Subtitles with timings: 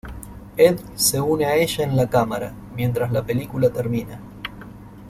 [0.57, 4.19] Ed se une a ella en la cámara mientras la película termina.